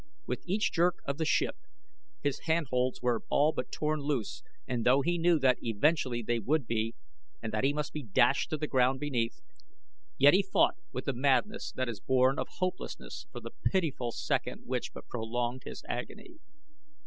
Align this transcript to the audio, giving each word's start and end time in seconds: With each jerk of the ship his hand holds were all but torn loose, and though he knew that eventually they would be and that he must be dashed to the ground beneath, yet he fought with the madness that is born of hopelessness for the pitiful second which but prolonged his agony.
With 0.25 0.41
each 0.47 0.71
jerk 0.71 0.95
of 1.05 1.19
the 1.19 1.25
ship 1.25 1.57
his 2.21 2.39
hand 2.47 2.65
holds 2.71 3.03
were 3.03 3.21
all 3.29 3.51
but 3.53 3.71
torn 3.71 3.99
loose, 3.99 4.41
and 4.67 4.83
though 4.83 5.01
he 5.01 5.19
knew 5.19 5.37
that 5.37 5.59
eventually 5.61 6.23
they 6.23 6.39
would 6.39 6.65
be 6.65 6.95
and 7.39 7.53
that 7.53 7.63
he 7.63 7.71
must 7.71 7.93
be 7.93 8.01
dashed 8.01 8.49
to 8.49 8.57
the 8.57 8.65
ground 8.65 8.99
beneath, 8.99 9.41
yet 10.17 10.33
he 10.33 10.41
fought 10.41 10.77
with 10.91 11.05
the 11.05 11.13
madness 11.13 11.71
that 11.73 11.87
is 11.87 11.99
born 11.99 12.39
of 12.39 12.47
hopelessness 12.47 13.27
for 13.31 13.39
the 13.41 13.51
pitiful 13.63 14.11
second 14.11 14.63
which 14.65 14.91
but 14.91 15.07
prolonged 15.07 15.65
his 15.65 15.83
agony. 15.87 16.39